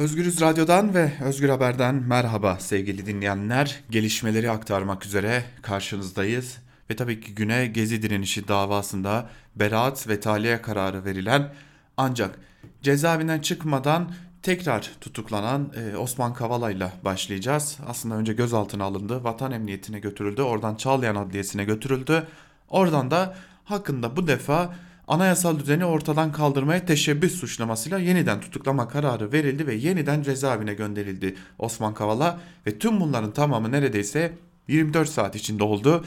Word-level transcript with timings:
Özgürüz 0.00 0.40
Radyo'dan 0.40 0.94
ve 0.94 1.12
Özgür 1.24 1.48
Haber'den 1.48 1.94
merhaba 1.94 2.58
sevgili 2.60 3.06
dinleyenler. 3.06 3.80
Gelişmeleri 3.90 4.50
aktarmak 4.50 5.06
üzere 5.06 5.44
karşınızdayız. 5.62 6.58
Ve 6.90 6.96
tabii 6.96 7.20
ki 7.20 7.34
güne 7.34 7.66
Gezi 7.66 8.02
direnişi 8.02 8.48
davasında 8.48 9.28
beraat 9.56 10.08
ve 10.08 10.20
tahliye 10.20 10.62
kararı 10.62 11.04
verilen 11.04 11.52
ancak 11.96 12.38
cezaevinden 12.82 13.38
çıkmadan 13.40 14.12
tekrar 14.42 14.90
tutuklanan 15.00 15.72
e, 15.76 15.96
Osman 15.96 16.34
Kavala 16.34 16.70
ile 16.70 16.92
başlayacağız. 17.04 17.78
Aslında 17.86 18.14
önce 18.14 18.32
gözaltına 18.32 18.84
alındı, 18.84 19.24
vatan 19.24 19.52
emniyetine 19.52 19.98
götürüldü, 19.98 20.42
oradan 20.42 20.74
Çağlayan 20.74 21.16
Adliyesi'ne 21.16 21.64
götürüldü. 21.64 22.26
Oradan 22.68 23.10
da 23.10 23.34
hakkında 23.64 24.16
bu 24.16 24.26
defa 24.26 24.74
anayasal 25.10 25.58
düzeni 25.58 25.84
ortadan 25.84 26.32
kaldırmaya 26.32 26.86
teşebbüs 26.86 27.34
suçlamasıyla 27.34 27.98
yeniden 27.98 28.40
tutuklama 28.40 28.88
kararı 28.88 29.32
verildi 29.32 29.66
ve 29.66 29.74
yeniden 29.74 30.22
cezaevine 30.22 30.74
gönderildi 30.74 31.36
Osman 31.58 31.94
Kavala 31.94 32.40
ve 32.66 32.78
tüm 32.78 33.00
bunların 33.00 33.32
tamamı 33.32 33.72
neredeyse 33.72 34.32
24 34.68 35.08
saat 35.08 35.36
içinde 35.36 35.64
oldu. 35.64 36.04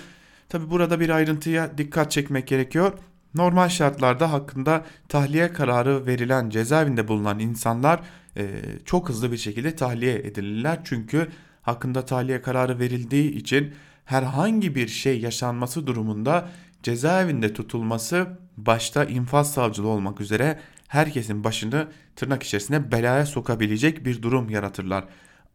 Tabi 0.50 0.70
burada 0.70 1.00
bir 1.00 1.10
ayrıntıya 1.10 1.78
dikkat 1.78 2.12
çekmek 2.12 2.48
gerekiyor. 2.48 2.94
Normal 3.36 3.70
şartlarda 3.70 4.32
hakkında 4.32 4.86
tahliye 5.10 5.54
kararı 5.54 6.06
verilen 6.06 6.50
cezaevinde 6.50 7.08
bulunan 7.08 7.40
insanlar 7.40 8.00
e, 8.38 8.48
çok 8.86 9.10
hızlı 9.10 9.32
bir 9.32 9.38
şekilde 9.38 9.76
tahliye 9.76 10.16
edilirler. 10.16 10.80
Çünkü 10.84 11.28
hakkında 11.62 12.06
tahliye 12.06 12.42
kararı 12.42 12.80
verildiği 12.80 13.32
için 13.32 13.74
herhangi 14.06 14.76
bir 14.76 14.88
şey 14.88 15.20
yaşanması 15.20 15.88
durumunda 15.88 16.50
cezaevinde 16.84 17.54
tutulması 17.54 18.28
başta 18.58 19.06
infaz 19.06 19.54
savcılığı 19.54 19.88
olmak 19.88 20.22
üzere 20.22 20.60
herkesin 20.88 21.44
başını 21.44 21.88
tırnak 22.16 22.44
içerisinde 22.44 22.92
belaya 22.92 23.26
sokabilecek 23.26 24.06
bir 24.06 24.22
durum 24.22 24.50
yaratırlar. 24.50 25.06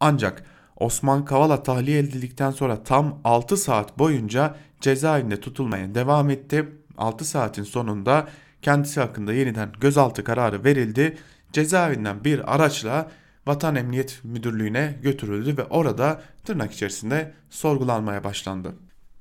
Ancak 0.01 0.45
Osman 0.77 1.25
Kavala 1.25 1.63
tahliye 1.63 1.99
edildikten 1.99 2.51
sonra 2.51 2.83
tam 2.83 3.21
6 3.25 3.57
saat 3.57 3.99
boyunca 3.99 4.57
cezaevinde 4.81 5.41
tutulmaya 5.41 5.95
devam 5.95 6.31
etti. 6.31 6.69
6 6.99 7.25
saatin 7.25 7.63
sonunda 7.63 8.29
kendisi 8.63 9.01
hakkında 9.01 9.33
yeniden 9.33 9.73
gözaltı 9.81 10.25
kararı 10.25 10.65
verildi. 10.65 11.19
Cezaevinden 11.53 12.25
bir 12.25 12.55
araçla 12.55 13.11
Vatan 13.47 13.77
Emniyet 13.77 14.21
Müdürlüğü'ne 14.25 14.99
götürüldü 15.03 15.57
ve 15.57 15.65
orada 15.65 16.23
tırnak 16.45 16.73
içerisinde 16.73 17.33
sorgulanmaya 17.51 18.25
başlandı. 18.25 18.75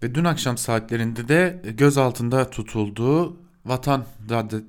Ve 0.03 0.15
dün 0.15 0.23
akşam 0.23 0.57
saatlerinde 0.57 1.27
de 1.27 1.61
gözaltında 1.77 2.49
tutulduğu 2.49 3.46
Vatan 3.67 4.05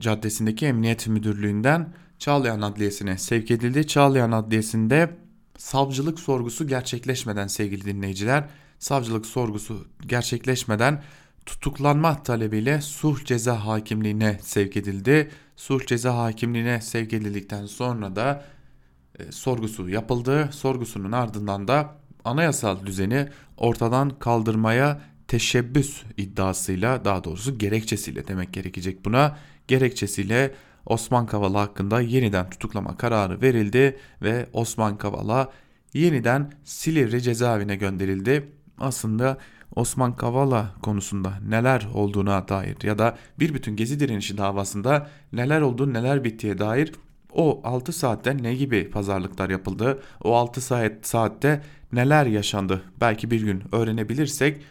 Caddesi'ndeki 0.01 0.67
Emniyet 0.67 1.07
Müdürlüğü'nden 1.07 1.93
Çağlayan 2.19 2.61
Adliyesi'ne 2.61 3.19
sevk 3.19 3.51
edildi. 3.51 3.87
Çağlayan 3.87 4.33
Adliyesi'nde 4.33 5.17
savcılık 5.59 6.21
sorgusu 6.21 6.67
gerçekleşmeden 6.67 7.47
sevgili 7.47 7.85
dinleyiciler, 7.85 8.45
savcılık 8.79 9.27
sorgusu 9.27 9.87
gerçekleşmeden 10.07 11.03
tutuklanma 11.47 12.23
talebiyle 12.23 12.81
suh 12.81 13.25
ceza 13.25 13.67
hakimliğine 13.67 14.39
sevk 14.43 14.77
edildi. 14.77 15.31
Suh 15.57 15.87
ceza 15.87 16.17
hakimliğine 16.17 16.81
sevk 16.81 17.13
edildikten 17.13 17.67
sonra 17.67 18.17
da 18.17 18.45
e, 19.19 19.33
sorgusu 19.33 19.89
yapıldı. 19.89 20.49
Sorgusunun 20.53 21.13
ardından 21.13 21.69
da 21.69 21.95
anayasal 22.25 22.87
düzeni 22.87 23.29
ortadan 23.57 24.19
kaldırmaya 24.19 25.01
teşebbüs 25.29 26.03
iddiasıyla 26.17 27.05
daha 27.05 27.25
doğrusu 27.25 27.59
gerekçesiyle 27.59 28.29
demek 28.29 28.53
gerekecek 28.53 29.05
buna 29.05 29.37
gerekçesiyle 29.69 30.55
Osman 30.87 31.27
Kavala 31.27 31.61
hakkında 31.61 32.01
yeniden 32.01 32.51
tutuklama 32.51 32.97
kararı 32.97 33.43
verildi 33.43 33.97
ve 34.23 34.47
Osman 34.53 34.99
Kavala 34.99 35.53
yeniden 35.95 36.53
Silivri 36.65 37.23
cezaevine 37.23 37.77
gönderildi. 37.77 38.49
Aslında 38.79 39.39
Osman 39.77 40.17
Kavala 40.17 40.75
konusunda 40.83 41.33
neler 41.49 41.89
olduğuna 41.95 42.49
dair 42.49 42.77
ya 42.83 42.99
da 42.99 43.19
bir 43.39 43.55
bütün 43.55 43.77
gezi 43.77 44.01
direnişi 44.01 44.39
davasında 44.39 45.11
neler 45.33 45.61
oldu 45.61 45.93
neler 45.93 46.25
bittiğe 46.25 46.59
dair 46.59 46.93
o 47.33 47.61
6 47.65 47.93
saatte 47.93 48.43
ne 48.43 48.55
gibi 48.55 48.91
pazarlıklar 48.91 49.51
yapıldı 49.51 50.03
o 50.25 50.35
6 50.35 50.61
saat 50.61 50.93
saatte 51.03 51.63
neler 51.93 52.27
yaşandı 52.27 52.83
belki 53.01 53.31
bir 53.31 53.41
gün 53.41 53.63
öğrenebilirsek 53.73 54.63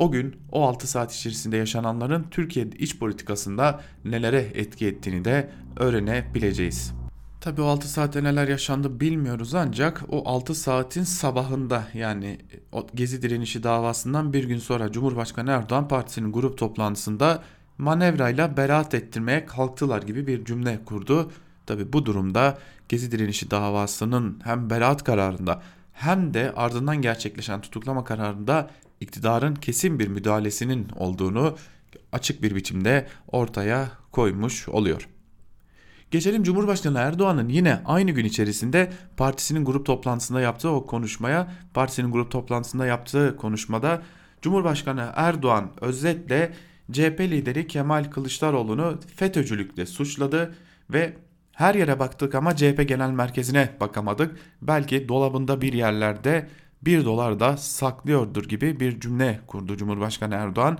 o 0.00 0.10
gün 0.10 0.36
o 0.52 0.68
6 0.68 0.86
saat 0.86 1.14
içerisinde 1.14 1.56
yaşananların 1.56 2.26
Türkiye 2.30 2.66
iç 2.78 2.98
politikasında 2.98 3.80
nelere 4.04 4.46
etki 4.54 4.86
ettiğini 4.86 5.24
de 5.24 5.50
öğrenebileceğiz. 5.76 6.92
Tabii 7.40 7.62
o 7.62 7.66
6 7.66 7.88
saatte 7.88 8.24
neler 8.24 8.48
yaşandı 8.48 9.00
bilmiyoruz 9.00 9.54
ancak 9.54 10.02
o 10.08 10.28
6 10.28 10.54
saatin 10.54 11.02
sabahında 11.02 11.84
yani 11.94 12.38
o 12.72 12.86
Gezi 12.94 13.22
direnişi 13.22 13.62
davasından 13.62 14.32
bir 14.32 14.44
gün 14.44 14.58
sonra 14.58 14.92
Cumhurbaşkanı 14.92 15.50
Erdoğan 15.50 15.88
partisinin 15.88 16.32
grup 16.32 16.58
toplantısında 16.58 17.42
manevrayla 17.78 18.56
beraat 18.56 18.94
ettirmeye 18.94 19.46
kalktılar 19.46 20.02
gibi 20.02 20.26
bir 20.26 20.44
cümle 20.44 20.84
kurdu. 20.84 21.30
Tabi 21.66 21.92
bu 21.92 22.06
durumda 22.06 22.58
Gezi 22.88 23.12
direnişi 23.12 23.50
davasının 23.50 24.40
hem 24.44 24.70
beraat 24.70 25.04
kararında 25.04 25.62
hem 26.00 26.34
de 26.34 26.52
ardından 26.56 27.02
gerçekleşen 27.02 27.60
tutuklama 27.60 28.04
kararında 28.04 28.70
iktidarın 29.00 29.54
kesin 29.54 29.98
bir 29.98 30.08
müdahalesinin 30.08 30.88
olduğunu 30.96 31.56
açık 32.12 32.42
bir 32.42 32.54
biçimde 32.54 33.06
ortaya 33.28 33.88
koymuş 34.12 34.68
oluyor. 34.68 35.08
Geçelim 36.10 36.42
Cumhurbaşkanı 36.42 36.98
Erdoğan'ın 36.98 37.48
yine 37.48 37.80
aynı 37.84 38.10
gün 38.10 38.24
içerisinde 38.24 38.92
partisinin 39.16 39.64
grup 39.64 39.86
toplantısında 39.86 40.40
yaptığı 40.40 40.70
o 40.70 40.86
konuşmaya, 40.86 41.52
partisinin 41.74 42.12
grup 42.12 42.30
toplantısında 42.30 42.86
yaptığı 42.86 43.36
konuşmada 43.36 44.02
Cumhurbaşkanı 44.42 45.12
Erdoğan 45.14 45.70
özetle 45.80 46.52
CHP 46.92 47.20
lideri 47.20 47.66
Kemal 47.66 48.04
Kılıçdaroğlu'nu 48.04 48.98
FETÖ'cülükle 49.16 49.86
suçladı 49.86 50.54
ve 50.90 51.16
her 51.60 51.74
yere 51.74 51.98
baktık 51.98 52.34
ama 52.34 52.56
CHP 52.56 52.88
genel 52.88 53.10
merkezine 53.10 53.68
bakamadık. 53.80 54.36
Belki 54.62 55.08
dolabında 55.08 55.60
bir 55.60 55.72
yerlerde 55.72 56.48
1 56.82 57.04
dolar 57.04 57.40
da 57.40 57.56
saklıyordur 57.56 58.44
gibi 58.44 58.80
bir 58.80 59.00
cümle 59.00 59.40
kurdu 59.46 59.76
Cumhurbaşkanı 59.76 60.34
Erdoğan. 60.34 60.78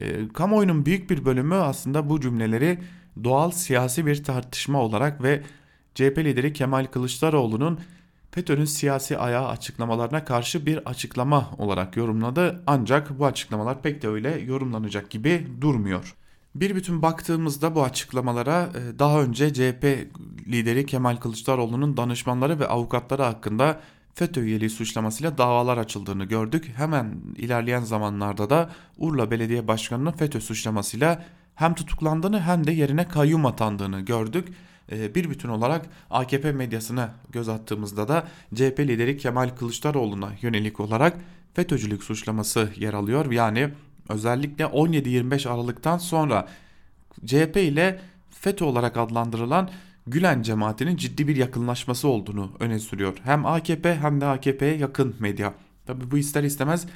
E, 0.00 0.28
kamuoyunun 0.28 0.86
büyük 0.86 1.10
bir 1.10 1.24
bölümü 1.24 1.54
aslında 1.54 2.10
bu 2.10 2.20
cümleleri 2.20 2.78
doğal 3.24 3.50
siyasi 3.50 4.06
bir 4.06 4.24
tartışma 4.24 4.80
olarak 4.80 5.22
ve 5.22 5.42
CHP 5.94 6.18
lideri 6.18 6.52
Kemal 6.52 6.86
Kılıçdaroğlu'nun 6.86 7.80
FETÖ'nün 8.30 8.64
siyasi 8.64 9.18
ayağı 9.18 9.48
açıklamalarına 9.48 10.24
karşı 10.24 10.66
bir 10.66 10.90
açıklama 10.90 11.50
olarak 11.58 11.96
yorumladı. 11.96 12.62
Ancak 12.66 13.18
bu 13.18 13.26
açıklamalar 13.26 13.82
pek 13.82 14.02
de 14.02 14.08
öyle 14.08 14.40
yorumlanacak 14.40 15.10
gibi 15.10 15.46
durmuyor. 15.60 16.16
Bir 16.54 16.76
bütün 16.76 17.02
baktığımızda 17.02 17.74
bu 17.74 17.84
açıklamalara 17.84 18.68
e, 18.74 18.98
daha 18.98 19.22
önce 19.22 19.52
CHP 19.52 19.84
lideri 20.46 20.86
Kemal 20.86 21.16
Kılıçdaroğlu'nun 21.16 21.96
danışmanları 21.96 22.58
ve 22.58 22.68
avukatları 22.68 23.22
hakkında 23.22 23.80
FETÖ 24.14 24.40
üyeliği 24.40 24.70
suçlamasıyla 24.70 25.38
davalar 25.38 25.78
açıldığını 25.78 26.24
gördük. 26.24 26.72
Hemen 26.76 27.14
ilerleyen 27.36 27.80
zamanlarda 27.80 28.50
da 28.50 28.70
Urla 28.98 29.30
Belediye 29.30 29.68
Başkanı'nın 29.68 30.12
FETÖ 30.12 30.40
suçlamasıyla 30.40 31.24
hem 31.54 31.74
tutuklandığını 31.74 32.40
hem 32.40 32.66
de 32.66 32.72
yerine 32.72 33.08
kayyum 33.08 33.46
atandığını 33.46 34.00
gördük. 34.00 34.48
Ee, 34.92 35.14
bir 35.14 35.30
bütün 35.30 35.48
olarak 35.48 35.86
AKP 36.10 36.52
medyasına 36.52 37.14
göz 37.32 37.48
attığımızda 37.48 38.08
da 38.08 38.28
CHP 38.54 38.80
lideri 38.80 39.16
Kemal 39.16 39.48
Kılıçdaroğlu'na 39.48 40.30
yönelik 40.42 40.80
olarak 40.80 41.16
FETÖ'cülük 41.54 42.04
suçlaması 42.04 42.68
yer 42.76 42.94
alıyor. 42.94 43.32
Yani 43.32 43.70
özellikle 44.10 44.64
17-25 44.64 45.48
Aralık'tan 45.48 45.98
sonra 45.98 46.48
CHP 47.26 47.56
ile 47.56 48.00
FETÖ 48.30 48.64
olarak 48.64 48.96
adlandırılan 48.96 49.70
Gülen 50.06 50.42
cemaatinin 50.42 50.96
ciddi 50.96 51.28
bir 51.28 51.36
yakınlaşması 51.36 52.08
olduğunu 52.08 52.52
öne 52.60 52.78
sürüyor. 52.78 53.16
Hem 53.24 53.46
AKP 53.46 53.94
hem 53.94 54.20
de 54.20 54.26
AKP'ye 54.26 54.76
yakın 54.76 55.16
medya. 55.18 55.54
Tabi 55.86 56.10
bu 56.10 56.18
ister 56.18 56.44
istemez 56.44 56.86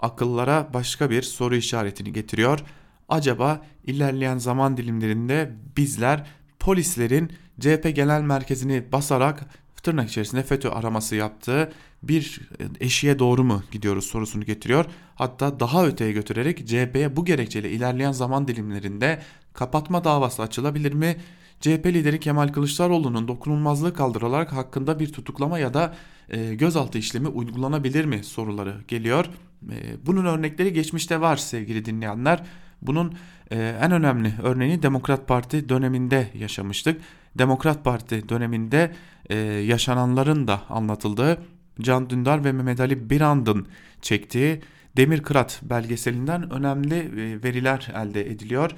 akıllara 0.00 0.68
başka 0.74 1.10
bir 1.10 1.22
soru 1.22 1.56
işaretini 1.56 2.12
getiriyor. 2.12 2.60
Acaba 3.08 3.62
ilerleyen 3.84 4.38
zaman 4.38 4.76
dilimlerinde 4.76 5.52
bizler 5.76 6.26
polislerin 6.60 7.32
CHP 7.60 7.96
genel 7.96 8.22
merkezini 8.22 8.92
basarak 8.92 9.46
tırnak 9.82 10.08
içerisinde 10.10 10.42
FETÖ 10.42 10.68
araması 10.68 11.16
yaptığı 11.16 11.72
bir 12.02 12.40
eşiğe 12.80 13.18
doğru 13.18 13.44
mu 13.44 13.62
gidiyoruz 13.70 14.04
sorusunu 14.04 14.44
getiriyor. 14.44 14.84
Hatta 15.14 15.60
daha 15.60 15.86
öteye 15.86 16.12
götürerek 16.12 16.66
CHP'ye 16.66 17.16
bu 17.16 17.24
gerekçeyle 17.24 17.70
ilerleyen 17.70 18.12
zaman 18.12 18.48
dilimlerinde 18.48 19.22
kapatma 19.52 20.04
davası 20.04 20.42
açılabilir 20.42 20.92
mi? 20.92 21.16
CHP 21.60 21.86
lideri 21.86 22.20
Kemal 22.20 22.48
Kılıçdaroğlu'nun 22.48 23.28
dokunulmazlığı 23.28 23.94
kaldırılarak 23.94 24.52
hakkında 24.52 25.00
bir 25.00 25.12
tutuklama 25.12 25.58
ya 25.58 25.74
da 25.74 25.94
e, 26.28 26.54
gözaltı 26.54 26.98
işlemi 26.98 27.28
uygulanabilir 27.28 28.04
mi 28.04 28.24
soruları 28.24 28.74
geliyor. 28.88 29.26
E, 29.70 30.06
bunun 30.06 30.24
örnekleri 30.24 30.72
geçmişte 30.72 31.20
var 31.20 31.36
sevgili 31.36 31.84
dinleyenler. 31.84 32.42
Bunun 32.82 33.14
e, 33.50 33.56
en 33.80 33.92
önemli 33.92 34.34
örneğini 34.42 34.82
Demokrat 34.82 35.28
Parti 35.28 35.68
döneminde 35.68 36.28
yaşamıştık. 36.34 37.00
Demokrat 37.38 37.84
Parti 37.84 38.28
döneminde 38.28 38.92
e, 39.30 39.36
yaşananların 39.44 40.48
da 40.48 40.62
anlatıldığı 40.68 41.38
Can 41.80 42.10
Dündar 42.10 42.44
ve 42.44 42.52
Mehmet 42.52 42.80
Ali 42.80 43.10
Birand'ın 43.10 43.66
çektiği 44.00 44.60
Demir 44.96 45.22
Kırat 45.22 45.60
belgeselinden 45.62 46.50
önemli 46.50 46.94
e, 46.94 47.42
veriler 47.42 47.92
elde 47.96 48.30
ediliyor. 48.30 48.70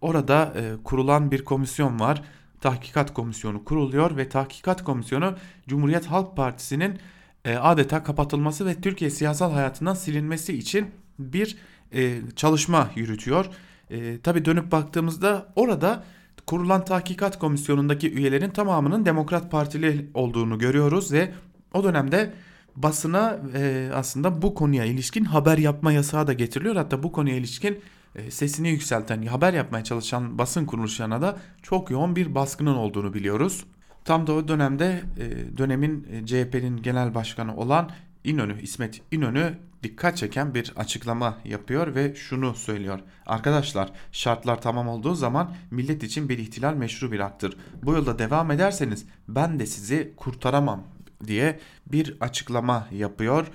Orada 0.00 0.54
e, 0.56 0.82
kurulan 0.84 1.30
bir 1.30 1.44
komisyon 1.44 2.00
var. 2.00 2.22
Tahkikat 2.60 3.14
komisyonu 3.14 3.64
kuruluyor 3.64 4.16
ve 4.16 4.28
tahkikat 4.28 4.84
komisyonu 4.84 5.36
Cumhuriyet 5.68 6.06
Halk 6.06 6.36
Partisi'nin 6.36 6.98
e, 7.44 7.56
adeta 7.56 8.02
kapatılması 8.02 8.66
ve 8.66 8.74
Türkiye 8.74 9.10
siyasal 9.10 9.52
hayatından 9.52 9.94
silinmesi 9.94 10.58
için 10.58 10.90
bir 11.18 11.56
e, 11.92 12.20
çalışma 12.36 12.90
yürütüyor. 12.94 13.46
E, 13.90 14.20
Tabi 14.20 14.44
dönüp 14.44 14.72
baktığımızda 14.72 15.52
orada 15.56 16.04
kurulan 16.50 16.84
tahkikat 16.84 17.38
komisyonundaki 17.38 18.12
üyelerin 18.12 18.50
tamamının 18.50 19.06
Demokrat 19.06 19.50
Partili 19.50 20.10
olduğunu 20.14 20.58
görüyoruz 20.58 21.12
ve 21.12 21.32
o 21.74 21.84
dönemde 21.84 22.32
basına 22.76 23.38
e, 23.54 23.90
aslında 23.94 24.42
bu 24.42 24.54
konuya 24.54 24.84
ilişkin 24.84 25.24
haber 25.24 25.58
yapma 25.58 25.92
yasağı 25.92 26.26
da 26.26 26.32
getiriliyor. 26.32 26.76
Hatta 26.76 27.02
bu 27.02 27.12
konuya 27.12 27.36
ilişkin 27.36 27.78
e, 28.14 28.30
sesini 28.30 28.68
yükselten, 28.68 29.22
haber 29.22 29.52
yapmaya 29.52 29.84
çalışan 29.84 30.38
basın 30.38 30.66
kuruluşlarına 30.66 31.22
da 31.22 31.38
çok 31.62 31.90
yoğun 31.90 32.16
bir 32.16 32.34
baskının 32.34 32.74
olduğunu 32.74 33.14
biliyoruz. 33.14 33.64
Tam 34.04 34.26
da 34.26 34.32
o 34.32 34.48
dönemde 34.48 35.02
e, 35.18 35.58
dönemin 35.58 36.06
e, 36.12 36.26
CHP'nin 36.26 36.82
genel 36.82 37.14
başkanı 37.14 37.56
olan 37.56 37.90
İnönü, 38.24 38.62
İsmet 38.62 39.02
İnönü 39.10 39.58
dikkat 39.82 40.16
çeken 40.16 40.54
bir 40.54 40.72
açıklama 40.76 41.38
yapıyor 41.44 41.94
ve 41.94 42.14
şunu 42.14 42.54
söylüyor. 42.54 43.00
Arkadaşlar 43.26 43.92
şartlar 44.12 44.62
tamam 44.62 44.88
olduğu 44.88 45.14
zaman 45.14 45.54
millet 45.70 46.02
için 46.02 46.28
bir 46.28 46.38
ihtilal 46.38 46.74
meşru 46.74 47.12
bir 47.12 47.20
haktır. 47.20 47.56
Bu 47.82 47.92
yolda 47.92 48.18
devam 48.18 48.50
ederseniz 48.50 49.06
ben 49.28 49.60
de 49.60 49.66
sizi 49.66 50.12
kurtaramam 50.16 50.84
diye 51.26 51.60
bir 51.86 52.16
açıklama 52.20 52.88
yapıyor. 52.90 53.46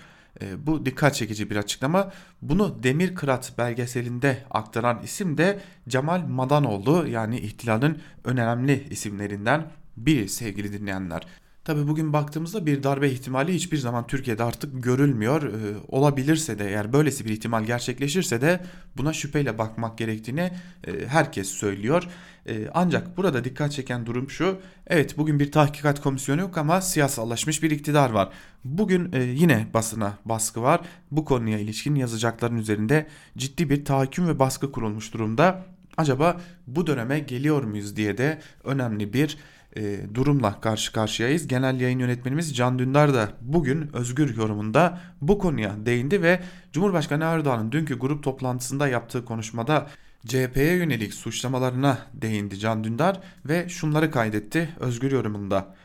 E, 0.41 0.67
bu 0.67 0.85
dikkat 0.85 1.15
çekici 1.15 1.49
bir 1.49 1.55
açıklama. 1.55 2.11
Bunu 2.41 2.83
Demir 2.83 3.15
Kırat 3.15 3.57
belgeselinde 3.57 4.43
aktaran 4.51 5.01
isim 5.03 5.37
de 5.37 5.59
Cemal 5.87 6.27
Madanoğlu 6.27 7.07
yani 7.07 7.39
ihtilalin 7.39 8.01
önemli 8.23 8.87
isimlerinden 8.89 9.71
biri 9.97 10.29
sevgili 10.29 10.73
dinleyenler. 10.73 11.27
Tabi 11.65 11.87
bugün 11.87 12.13
baktığımızda 12.13 12.65
bir 12.65 12.83
darbe 12.83 13.09
ihtimali 13.09 13.53
hiçbir 13.53 13.77
zaman 13.77 14.07
Türkiye'de 14.07 14.43
artık 14.43 14.83
görülmüyor. 14.83 15.43
Ee, 15.43 15.75
olabilirse 15.87 16.59
de 16.59 16.67
eğer 16.67 16.93
böylesi 16.93 17.25
bir 17.25 17.29
ihtimal 17.29 17.63
gerçekleşirse 17.63 18.41
de 18.41 18.65
buna 18.97 19.13
şüpheyle 19.13 19.57
bakmak 19.57 19.97
gerektiğini 19.97 20.51
e, 20.87 21.07
herkes 21.07 21.47
söylüyor. 21.47 22.03
E, 22.47 22.67
ancak 22.73 23.17
burada 23.17 23.43
dikkat 23.43 23.71
çeken 23.71 24.05
durum 24.05 24.29
şu. 24.29 24.57
Evet 24.87 25.17
bugün 25.17 25.39
bir 25.39 25.51
tahkikat 25.51 26.01
komisyonu 26.01 26.41
yok 26.41 26.57
ama 26.57 26.81
siyasallaşmış 26.81 27.63
bir 27.63 27.71
iktidar 27.71 28.09
var. 28.09 28.29
Bugün 28.63 29.11
e, 29.13 29.23
yine 29.23 29.67
basına 29.73 30.17
baskı 30.25 30.61
var. 30.61 30.81
Bu 31.11 31.25
konuya 31.25 31.59
ilişkin 31.59 31.95
yazacakların 31.95 32.57
üzerinde 32.57 33.07
ciddi 33.37 33.69
bir 33.69 33.85
tahakküm 33.85 34.27
ve 34.27 34.39
baskı 34.39 34.71
kurulmuş 34.71 35.13
durumda. 35.13 35.65
Acaba 35.97 36.41
bu 36.67 36.87
döneme 36.87 37.19
geliyor 37.19 37.63
muyuz 37.63 37.95
diye 37.95 38.17
de 38.17 38.41
önemli 38.63 39.13
bir 39.13 39.37
e, 39.77 40.15
durumla 40.15 40.61
karşı 40.61 40.93
karşıyayız. 40.93 41.47
Genel 41.47 41.79
yayın 41.79 41.99
yönetmenimiz 41.99 42.55
Can 42.55 42.79
Dündar 42.79 43.13
da 43.13 43.29
bugün 43.41 43.95
özgür 43.95 44.37
yorumunda 44.37 44.99
bu 45.21 45.39
konuya 45.39 45.75
değindi 45.85 46.21
ve 46.21 46.39
Cumhurbaşkanı 46.73 47.23
Erdoğan'ın 47.23 47.71
dünkü 47.71 47.99
grup 47.99 48.23
toplantısında 48.23 48.87
yaptığı 48.87 49.25
konuşmada 49.25 49.87
CHP'ye 50.25 50.75
yönelik 50.75 51.13
suçlamalarına 51.13 51.97
değindi 52.13 52.59
Can 52.59 52.83
Dündar 52.83 53.19
ve 53.45 53.69
şunları 53.69 54.11
kaydetti 54.11 54.69
özgür 54.79 55.11
yorumunda. 55.11 55.75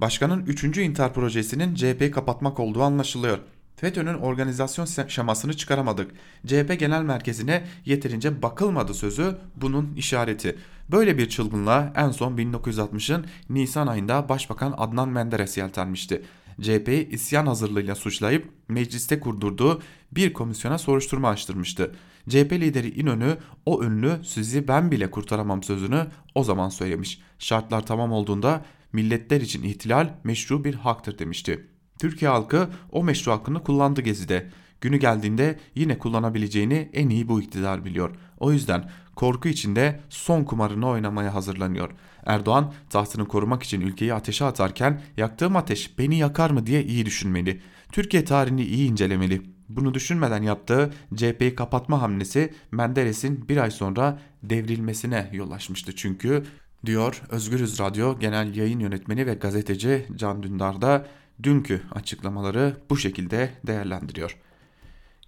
Başkanın 0.00 0.46
3. 0.46 0.64
intihar 0.64 1.14
projesinin 1.14 1.74
CHP'yi 1.74 2.10
kapatmak 2.10 2.60
olduğu 2.60 2.82
anlaşılıyor. 2.82 3.38
FETÖ'nün 3.80 4.14
organizasyon 4.14 5.08
şemasını 5.08 5.54
çıkaramadık. 5.54 6.10
CHP 6.46 6.78
Genel 6.78 7.02
Merkezi'ne 7.02 7.64
yeterince 7.84 8.42
bakılmadı 8.42 8.94
sözü 8.94 9.38
bunun 9.56 9.94
işareti. 9.96 10.58
Böyle 10.90 11.18
bir 11.18 11.28
çılgınlığa 11.28 11.92
en 11.96 12.10
son 12.10 12.36
1960'ın 12.36 13.26
Nisan 13.50 13.86
ayında 13.86 14.28
Başbakan 14.28 14.74
Adnan 14.76 15.08
Menderes 15.08 15.58
yeltenmişti. 15.58 16.22
CHP'yi 16.60 17.08
isyan 17.10 17.46
hazırlığıyla 17.46 17.94
suçlayıp 17.94 18.48
mecliste 18.68 19.20
kurdurduğu 19.20 19.82
bir 20.12 20.32
komisyona 20.32 20.78
soruşturma 20.78 21.28
açtırmıştı. 21.28 21.94
CHP 22.28 22.52
lideri 22.52 23.00
İnönü 23.00 23.36
o 23.66 23.84
ünlü 23.84 24.20
sizi 24.24 24.68
ben 24.68 24.90
bile 24.90 25.10
kurtaramam 25.10 25.62
sözünü 25.62 26.06
o 26.34 26.44
zaman 26.44 26.68
söylemiş. 26.68 27.20
Şartlar 27.38 27.86
tamam 27.86 28.12
olduğunda 28.12 28.64
milletler 28.92 29.40
için 29.40 29.62
ihtilal 29.62 30.08
meşru 30.24 30.64
bir 30.64 30.74
haktır 30.74 31.18
demişti. 31.18 31.69
Türkiye 32.00 32.30
halkı 32.30 32.68
o 32.92 33.04
meşru 33.04 33.32
hakkını 33.32 33.62
kullandı 33.62 34.00
Gezi'de. 34.00 34.50
Günü 34.80 34.96
geldiğinde 34.96 35.58
yine 35.74 35.98
kullanabileceğini 35.98 36.90
en 36.92 37.08
iyi 37.08 37.28
bu 37.28 37.40
iktidar 37.40 37.84
biliyor. 37.84 38.10
O 38.38 38.52
yüzden 38.52 38.90
korku 39.16 39.48
içinde 39.48 40.00
son 40.08 40.44
kumarını 40.44 40.88
oynamaya 40.88 41.34
hazırlanıyor. 41.34 41.90
Erdoğan 42.26 42.72
tahtını 42.90 43.28
korumak 43.28 43.62
için 43.62 43.80
ülkeyi 43.80 44.14
ateşe 44.14 44.44
atarken 44.44 45.00
yaktığım 45.16 45.56
ateş 45.56 45.98
beni 45.98 46.18
yakar 46.18 46.50
mı 46.50 46.66
diye 46.66 46.84
iyi 46.84 47.06
düşünmeli. 47.06 47.60
Türkiye 47.92 48.24
tarihini 48.24 48.62
iyi 48.62 48.90
incelemeli. 48.90 49.42
Bunu 49.68 49.94
düşünmeden 49.94 50.42
yaptığı 50.42 50.92
CHP'yi 51.16 51.54
kapatma 51.54 52.02
hamlesi 52.02 52.54
Menderes'in 52.72 53.48
bir 53.48 53.56
ay 53.56 53.70
sonra 53.70 54.18
devrilmesine 54.42 55.30
yol 55.32 55.50
açmıştı 55.50 55.96
çünkü 55.96 56.44
diyor 56.86 57.22
Özgürüz 57.30 57.80
Radyo 57.80 58.18
Genel 58.18 58.56
Yayın 58.56 58.80
Yönetmeni 58.80 59.26
ve 59.26 59.34
gazeteci 59.34 60.06
Can 60.16 60.42
Dündar 60.42 60.82
da 60.82 61.06
dünkü 61.42 61.82
açıklamaları 61.92 62.76
bu 62.90 62.96
şekilde 62.96 63.50
değerlendiriyor. 63.66 64.36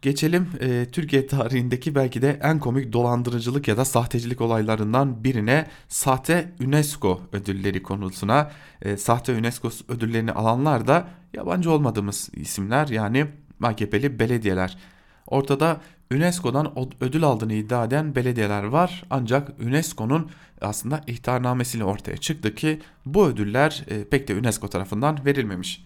Geçelim 0.02 0.48
e, 0.60 0.86
Türkiye 0.92 1.26
tarihindeki 1.26 1.94
belki 1.94 2.22
de 2.22 2.40
en 2.42 2.58
komik 2.58 2.92
dolandırıcılık 2.92 3.68
ya 3.68 3.76
da 3.76 3.84
sahtecilik 3.84 4.40
olaylarından 4.40 5.24
birine 5.24 5.66
sahte 5.88 6.52
UNESCO 6.60 7.20
ödülleri 7.32 7.82
konusuna. 7.82 8.50
E, 8.82 8.96
sahte 8.96 9.32
UNESCO 9.34 9.70
ödüllerini 9.88 10.32
alanlar 10.32 10.86
da 10.86 11.08
yabancı 11.34 11.70
olmadığımız 11.70 12.30
isimler 12.32 12.88
yani 12.88 13.26
AKP'li 13.62 14.18
belediyeler. 14.18 14.78
Ortada 15.26 15.80
UNESCO'dan 16.12 16.74
ödül 17.00 17.24
aldığını 17.24 17.52
iddia 17.52 17.84
eden 17.84 18.14
belediyeler 18.14 18.64
var 18.64 19.04
ancak 19.10 19.60
UNESCO'nun 19.60 20.30
aslında 20.60 21.00
ihtarnamesiyle 21.06 21.84
ortaya 21.84 22.16
çıktı 22.16 22.54
ki 22.54 22.80
bu 23.06 23.26
ödüller 23.26 23.84
e, 23.88 24.04
pek 24.04 24.28
de 24.28 24.34
UNESCO 24.34 24.68
tarafından 24.68 25.24
verilmemiş. 25.24 25.84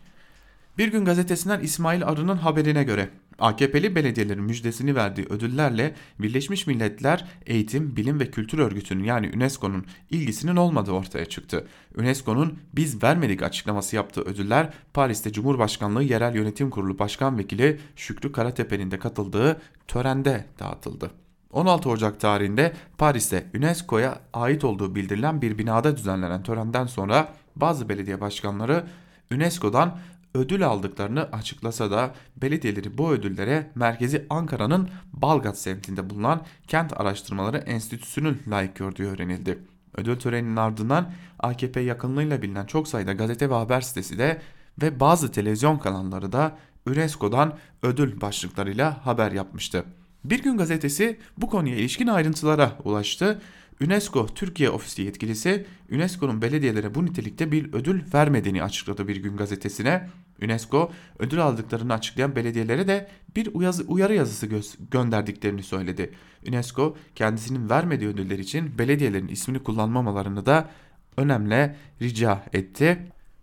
Bir 0.78 0.88
gün 0.88 1.04
gazetesinden 1.04 1.60
İsmail 1.60 2.04
Arı'nın 2.04 2.36
haberine 2.36 2.84
göre 2.84 3.08
AKP'li 3.38 3.94
belediyelerin 3.94 4.42
müjdesini 4.42 4.94
verdiği 4.94 5.26
ödüllerle 5.26 5.94
Birleşmiş 6.18 6.66
Milletler 6.66 7.24
Eğitim, 7.46 7.96
Bilim 7.96 8.20
ve 8.20 8.30
Kültür 8.30 8.58
Örgütü'nün 8.58 9.04
yani 9.04 9.30
UNESCO'nun 9.34 9.86
ilgisinin 10.10 10.56
olmadığı 10.56 10.92
ortaya 10.92 11.24
çıktı. 11.24 11.66
UNESCO'nun 11.96 12.58
biz 12.72 13.02
vermedik 13.02 13.42
açıklaması 13.42 13.96
yaptığı 13.96 14.20
ödüller 14.20 14.72
Paris'te 14.94 15.32
Cumhurbaşkanlığı 15.32 16.02
Yerel 16.02 16.34
Yönetim 16.34 16.70
Kurulu 16.70 16.98
Başkan 16.98 17.38
Vekili 17.38 17.80
Şükrü 17.96 18.32
Karatepe'nin 18.32 18.90
de 18.90 18.98
katıldığı 18.98 19.60
törende 19.88 20.44
dağıtıldı. 20.58 21.10
16 21.52 21.90
Ocak 21.90 22.20
tarihinde 22.20 22.72
Paris'te 22.98 23.46
UNESCO'ya 23.56 24.20
ait 24.32 24.64
olduğu 24.64 24.94
bildirilen 24.94 25.42
bir 25.42 25.58
binada 25.58 25.96
düzenlenen 25.96 26.42
törenden 26.42 26.86
sonra 26.86 27.34
bazı 27.56 27.88
belediye 27.88 28.20
başkanları 28.20 28.84
UNESCO'dan 29.32 29.98
ödül 30.36 30.66
aldıklarını 30.66 31.22
açıklasa 31.22 31.90
da 31.90 32.14
belediyeleri 32.36 32.98
bu 32.98 33.10
ödüllere 33.10 33.70
merkezi 33.74 34.26
Ankara'nın 34.30 34.88
Balgat 35.12 35.58
semtinde 35.58 36.10
bulunan 36.10 36.42
Kent 36.68 37.00
Araştırmaları 37.00 37.56
Enstitüsü'nün 37.56 38.42
layık 38.48 38.76
gördüğü 38.76 39.04
öğrenildi. 39.04 39.58
Ödül 39.96 40.16
töreninin 40.16 40.56
ardından 40.56 41.12
AKP 41.38 41.80
yakınlığıyla 41.80 42.42
bilinen 42.42 42.66
çok 42.66 42.88
sayıda 42.88 43.12
gazete 43.12 43.50
ve 43.50 43.54
haber 43.54 43.80
sitesi 43.80 44.18
de 44.18 44.40
ve 44.82 45.00
bazı 45.00 45.32
televizyon 45.32 45.78
kanalları 45.78 46.32
da 46.32 46.58
UNESCO'dan 46.86 47.58
ödül 47.82 48.20
başlıklarıyla 48.20 49.06
haber 49.06 49.32
yapmıştı. 49.32 49.84
Bir 50.24 50.42
gün 50.42 50.56
gazetesi 50.56 51.18
bu 51.38 51.50
konuya 51.50 51.76
ilişkin 51.76 52.06
ayrıntılara 52.06 52.72
ulaştı 52.84 53.40
UNESCO 53.84 54.26
Türkiye 54.26 54.70
Ofisi 54.70 55.02
yetkilisi 55.02 55.66
UNESCO'nun 55.90 56.42
belediyelere 56.42 56.94
bu 56.94 57.06
nitelikte 57.06 57.52
bir 57.52 57.72
ödül 57.72 58.02
vermediğini 58.14 58.62
açıkladı 58.62 59.08
bir 59.08 59.16
gün 59.16 59.36
gazetesine. 59.36 60.08
UNESCO 60.42 60.92
ödül 61.18 61.42
aldıklarını 61.42 61.92
açıklayan 61.92 62.36
belediyelere 62.36 62.88
de 62.88 63.08
bir 63.36 63.50
uyarı 63.88 64.14
yazısı 64.14 64.46
gö 64.46 64.60
gönderdiklerini 64.90 65.62
söyledi. 65.62 66.12
UNESCO 66.48 66.96
kendisinin 67.14 67.70
vermediği 67.70 68.10
ödüller 68.10 68.38
için 68.38 68.78
belediyelerin 68.78 69.28
ismini 69.28 69.58
kullanmamalarını 69.58 70.46
da 70.46 70.70
önemli 71.16 71.76
rica 72.02 72.44
etti. 72.52 72.98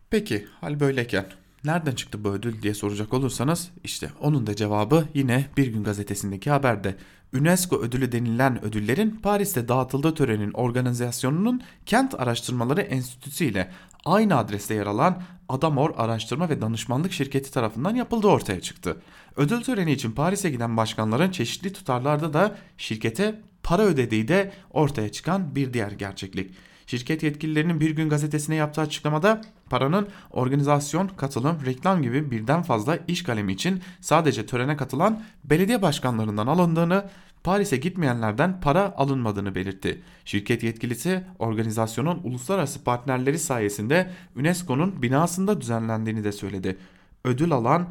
Peki 0.10 0.46
hal 0.62 0.80
böyleyken 0.80 1.26
Nereden 1.64 1.92
çıktı 1.92 2.24
bu 2.24 2.30
ödül 2.30 2.62
diye 2.62 2.74
soracak 2.74 3.14
olursanız 3.14 3.72
işte 3.84 4.10
onun 4.22 4.48
da 4.48 4.56
cevabı 4.56 5.08
yine 5.14 5.46
Bir 5.58 5.68
Gün 5.68 5.84
Gazetesi'ndeki 5.84 6.50
haberde. 6.50 6.96
UNESCO 7.34 7.82
ödülü 7.82 8.12
denilen 8.12 8.66
ödüllerin 8.66 9.20
Paris'te 9.24 9.68
dağıtıldığı 9.68 10.16
törenin 10.16 10.52
organizasyonunun 10.52 11.62
Kent 11.86 12.20
Araştırmaları 12.20 12.82
Enstitüsü 12.82 13.46
ile 13.46 13.72
aynı 14.06 14.38
adreste 14.38 14.74
yer 14.74 14.86
alan 14.86 15.22
Adamor 15.50 15.94
Araştırma 15.98 16.50
ve 16.50 16.62
Danışmanlık 16.62 17.12
Şirketi 17.14 17.52
tarafından 17.52 17.96
yapıldığı 17.96 18.28
ortaya 18.28 18.62
çıktı. 18.62 18.98
Ödül 19.36 19.64
töreni 19.64 19.92
için 19.92 20.12
Paris'e 20.12 20.50
giden 20.50 20.78
başkanların 20.78 21.32
çeşitli 21.32 21.74
tutarlarda 21.74 22.34
da 22.34 22.56
şirkete 22.78 23.42
para 23.64 23.82
ödediği 23.82 24.28
de 24.28 24.52
ortaya 24.70 25.12
çıkan 25.12 25.56
bir 25.56 25.74
diğer 25.74 25.92
gerçeklik. 25.92 26.52
Şirket 26.88 27.24
yetkililerinin 27.24 27.80
bir 27.80 27.92
gün 27.92 28.10
gazetesine 28.10 28.56
yaptığı 28.56 28.82
açıklamada 28.82 29.42
paranın 29.70 30.08
organizasyon, 30.32 31.08
katılım, 31.08 31.58
reklam 31.66 32.02
gibi 32.02 32.32
birden 32.32 32.62
fazla 32.62 33.00
iş 33.08 33.24
kalemi 33.24 33.54
için 33.54 33.82
sadece 34.02 34.46
törene 34.46 34.78
katılan 34.78 35.24
belediye 35.44 35.82
başkanlarından 35.82 36.48
alındığını, 36.48 37.06
Paris'e 37.44 37.78
gitmeyenlerden 37.78 38.62
para 38.62 38.94
alınmadığını 38.98 39.56
belirtti. 39.56 40.02
Şirket 40.26 40.64
yetkilisi 40.64 41.24
organizasyonun 41.40 42.22
uluslararası 42.24 42.84
partnerleri 42.84 43.40
sayesinde 43.40 44.12
UNESCO'nun 44.36 45.02
binasında 45.02 45.62
düzenlendiğini 45.62 46.24
de 46.24 46.32
söyledi. 46.32 46.78
Ödül 47.24 47.52
alan 47.52 47.88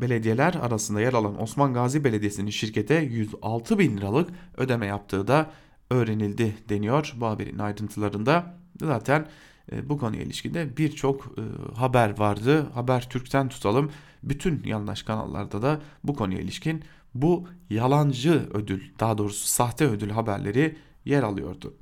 belediyeler 0.00 0.54
arasında 0.54 1.00
yer 1.00 1.12
alan 1.12 1.42
Osman 1.42 1.74
Gazi 1.74 2.04
Belediyesi'nin 2.04 2.50
şirkete 2.50 2.94
106 2.94 3.78
bin 3.78 3.96
liralık 3.96 4.30
ödeme 4.56 4.86
yaptığı 4.86 5.26
da 5.26 5.50
öğrenildi 5.90 6.56
deniyor 6.68 7.14
bu 7.16 7.26
haberin 7.26 7.58
ayrıntılarında. 7.58 8.54
Zaten 8.80 9.26
e, 9.72 9.88
bu 9.88 9.98
konuya 9.98 10.22
ilişkinde 10.22 10.76
birçok 10.76 11.26
e, 11.26 11.42
haber 11.76 12.18
vardı. 12.18 12.66
Haber 12.74 13.08
Türk'ten 13.08 13.48
tutalım. 13.48 13.90
Bütün 14.22 14.64
yandaş 14.64 15.02
kanallarda 15.02 15.62
da 15.62 15.80
bu 16.04 16.14
konuya 16.14 16.40
ilişkin 16.40 16.84
bu 17.14 17.48
yalancı 17.70 18.48
ödül 18.54 18.82
daha 19.00 19.18
doğrusu 19.18 19.46
sahte 19.46 19.86
ödül 19.86 20.10
haberleri 20.10 20.76
yer 21.04 21.22
alıyordu. 21.22 21.74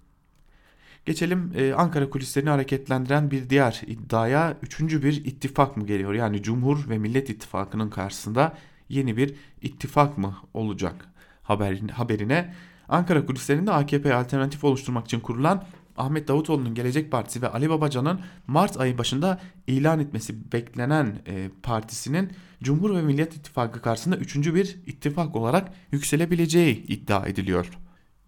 Geçelim 1.06 1.52
e, 1.56 1.72
Ankara 1.72 2.10
kulislerini 2.10 2.50
hareketlendiren 2.50 3.30
bir 3.30 3.50
diğer 3.50 3.82
iddiaya. 3.86 4.56
Üçüncü 4.62 5.02
bir 5.02 5.24
ittifak 5.24 5.76
mı 5.76 5.86
geliyor? 5.86 6.14
Yani 6.14 6.42
Cumhur 6.42 6.88
ve 6.88 6.98
Millet 6.98 7.30
İttifakı'nın 7.30 7.90
karşısında 7.90 8.56
yeni 8.88 9.16
bir 9.16 9.34
ittifak 9.62 10.18
mı 10.18 10.36
olacak 10.54 11.08
haberin, 11.48 11.88
haberine. 11.88 12.54
Ankara 12.88 13.26
kulislerinde 13.26 13.72
AKP 13.72 14.14
alternatif 14.14 14.64
oluşturmak 14.64 15.06
için 15.06 15.20
kurulan 15.20 15.64
Ahmet 15.96 16.28
Davutoğlu'nun 16.28 16.74
Gelecek 16.74 17.10
Partisi 17.10 17.42
ve 17.42 17.48
Ali 17.48 17.70
Babacan'ın 17.70 18.20
Mart 18.46 18.80
ayı 18.80 18.98
başında 18.98 19.40
ilan 19.66 20.00
etmesi 20.00 20.52
beklenen 20.52 21.18
e, 21.26 21.50
partisinin 21.62 22.32
Cumhur 22.62 22.94
ve 22.96 23.02
Millet 23.02 23.36
İttifakı 23.36 23.82
karşısında 23.82 24.16
üçüncü 24.16 24.54
bir 24.54 24.76
ittifak 24.86 25.36
olarak 25.36 25.72
yükselebileceği 25.92 26.86
iddia 26.86 27.26
ediliyor. 27.26 27.78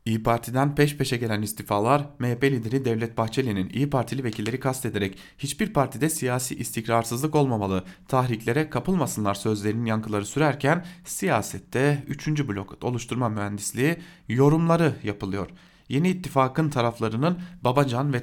İyi 0.05 0.23
Parti'den 0.23 0.75
peş 0.75 0.97
peşe 0.97 1.17
gelen 1.17 1.43
istifalar 1.43 2.07
MHP 2.19 2.45
lideri 2.45 2.85
Devlet 2.85 3.19
Bahçeli'nin 3.19 3.69
İyi 3.69 3.91
Partili 3.91 4.25
vekilleri 4.25 4.61
kastederek 4.61 5.19
hiçbir 5.39 5.73
partide 5.73 6.11
siyasi 6.11 6.55
istikrarsızlık 6.55 7.35
olmamalı, 7.35 7.85
tahriklere 8.09 8.71
kapılmasınlar 8.71 9.35
sözlerinin 9.35 9.87
yankıları 9.87 10.27
sürerken 10.27 10.85
siyasette 11.05 12.05
3. 12.09 12.49
blok 12.49 12.85
oluşturma 12.85 13.29
mühendisliği 13.29 13.97
yorumları 14.29 14.95
yapılıyor. 15.03 15.51
Yeni 15.89 16.09
ittifakın 16.09 16.71
taraflarının 16.71 17.39
Babacan 17.65 18.13
ve 18.13 18.23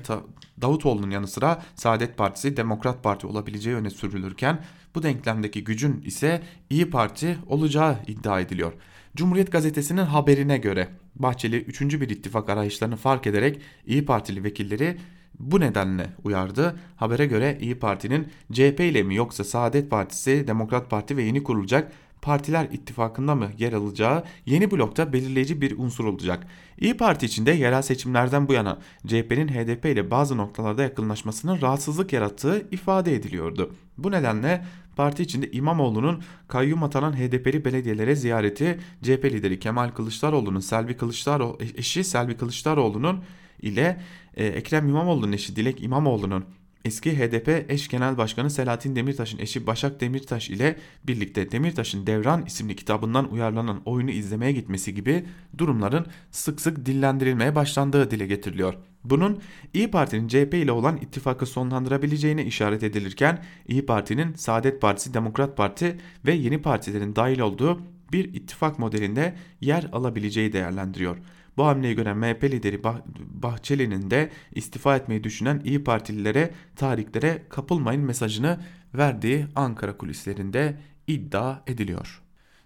Davutoğlu'nun 0.62 1.12
yanı 1.12 1.28
sıra 1.28 1.64
Saadet 1.76 2.18
Partisi, 2.18 2.58
Demokrat 2.58 3.04
Parti 3.04 3.28
olabileceği 3.28 3.76
öne 3.76 3.90
sürülürken 3.90 4.64
bu 4.96 5.04
denklemdeki 5.04 5.64
gücün 5.64 6.02
ise 6.02 6.44
İyi 6.70 6.90
Parti 6.90 7.38
olacağı 7.48 7.98
iddia 8.08 8.40
ediliyor. 8.40 8.74
Cumhuriyet 9.16 9.52
Gazetesi'nin 9.52 10.06
haberine 10.06 10.58
göre 10.58 10.88
Bahçeli 11.20 11.58
3. 11.58 11.82
bir 11.82 12.10
ittifak 12.10 12.50
arayışlarını 12.50 12.96
fark 12.96 13.28
ederek 13.28 13.62
İyi 13.86 14.06
Partili 14.06 14.44
vekilleri 14.44 14.98
bu 15.40 15.60
nedenle 15.60 16.08
uyardı. 16.24 16.80
Habere 16.96 17.26
göre 17.26 17.58
İyi 17.62 17.80
Parti'nin 17.80 18.28
CHP 18.52 18.80
ile 18.80 19.04
mi 19.04 19.16
yoksa 19.16 19.44
Saadet 19.44 19.90
Partisi, 19.90 20.48
Demokrat 20.48 20.90
Parti 20.90 21.18
ve 21.18 21.24
yeni 21.24 21.44
kurulacak 21.44 21.92
Partiler 22.22 22.68
ittifakında 22.72 23.36
mı 23.36 23.50
yer 23.58 23.74
alacağı 23.74 24.24
yeni 24.46 24.72
blokta 24.72 25.14
belirleyici 25.14 25.62
bir 25.62 25.78
unsur 25.78 26.06
olacak. 26.06 26.48
İyi 26.80 26.98
Parti 26.98 27.26
içinde 27.26 27.52
yerel 27.52 27.82
seçimlerden 27.82 28.48
bu 28.48 28.54
yana 28.54 28.78
CHP'nin 29.08 29.48
HDP 29.48 29.86
ile 29.86 30.12
bazı 30.12 30.38
noktalarda 30.38 30.84
yakınlaşmasının 30.84 31.62
rahatsızlık 31.62 32.14
yarattığı 32.14 32.68
ifade 32.72 33.16
ediliyordu. 33.16 33.76
Bu 33.98 34.12
nedenle 34.12 34.66
parti 34.98 35.24
içinde 35.24 35.52
İmamoğlu'nun 35.52 36.24
kayyum 36.48 36.84
atanan 36.84 37.14
HDP'li 37.14 37.66
belediyelere 37.66 38.16
ziyareti 38.16 38.80
CHP 39.04 39.26
lideri 39.26 39.60
Kemal 39.60 39.90
Kılıçdaroğlu'nun 39.90 40.60
Selvi 40.60 40.98
Kılıçdaroğlu 40.98 41.58
eşi 41.78 42.04
Selvi 42.04 42.38
Kılıçdaroğlu'nun 42.38 43.24
ile 43.62 44.02
e, 44.36 44.46
Ekrem 44.46 44.90
İmamoğlu'nun 44.90 45.32
eşi 45.32 45.56
Dilek 45.56 45.84
İmamoğlu'nun 45.84 46.46
Eski 46.88 47.20
HDP 47.20 47.72
eş 47.72 47.88
genel 47.88 48.18
başkanı 48.18 48.50
Selahattin 48.50 48.96
Demirtaş'ın 48.96 49.38
eşi 49.38 49.68
Başak 49.68 50.02
Demirtaş 50.02 50.50
ile 50.50 50.76
birlikte 51.08 51.52
Demirtaş'ın 51.52 52.08
Devran 52.08 52.46
isimli 52.46 52.76
kitabından 52.76 53.32
uyarlanan 53.32 53.82
oyunu 53.86 54.12
izlemeye 54.12 54.52
gitmesi 54.52 54.96
gibi 54.96 55.26
durumların 55.58 56.06
sık 56.32 56.62
sık 56.62 56.86
dillendirilmeye 56.86 57.56
başlandığı 57.56 58.12
dile 58.12 58.28
getiriliyor. 58.28 58.74
Bunun 59.04 59.42
İyi 59.74 59.92
Parti'nin 59.92 60.28
CHP 60.28 60.54
ile 60.54 60.72
olan 60.72 60.98
ittifakı 60.98 61.46
sonlandırabileceğine 61.46 62.46
işaret 62.46 62.84
edilirken 62.84 63.44
İyi 63.68 63.86
Parti'nin 63.86 64.34
Saadet 64.34 64.82
Partisi, 64.82 65.14
Demokrat 65.14 65.58
Parti 65.58 65.98
ve 66.26 66.34
yeni 66.34 66.62
partilerin 66.62 67.16
dahil 67.16 67.40
olduğu 67.40 67.82
bir 68.12 68.34
ittifak 68.34 68.80
modelinde 68.80 69.36
yer 69.62 69.90
alabileceği 69.92 70.54
değerlendiriyor. 70.54 71.18
Bu 71.58 71.66
hamleyi 71.66 71.96
gören 71.96 72.18
MHP 72.18 72.44
lideri 72.44 72.84
bah 72.84 72.98
Bahçeli'nin 73.18 74.12
de 74.12 74.30
istifa 74.52 74.96
etmeyi 74.96 75.24
düşünen 75.24 75.62
İyi 75.66 75.84
Partililere 75.84 76.52
tarihlere 76.76 77.44
kapılmayın 77.50 78.02
mesajını 78.02 78.60
verdiği 78.94 79.46
Ankara 79.56 79.98
kulislerinde 79.98 80.78
iddia 81.08 81.62
ediliyor. 81.68 82.22